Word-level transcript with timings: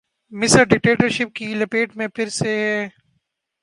مصر 0.33 0.63
ڈکٹیٹرشپ 0.63 1.35
کی 1.35 1.53
لپیٹ 1.53 1.95
میں 1.97 2.07
پھر 2.15 2.29
سے 2.29 2.55
ہے۔ 2.57 2.87